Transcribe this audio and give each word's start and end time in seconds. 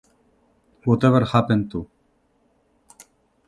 Whatever 0.83 1.25
happened 1.27 1.69
to...? 1.69 1.87